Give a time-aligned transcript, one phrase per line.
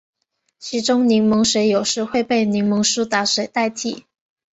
[0.57, 4.07] 其中柠檬水有时会被柠檬苏打水代替。